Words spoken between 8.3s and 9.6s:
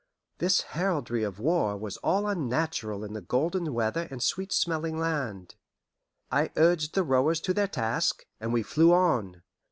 and we flew on.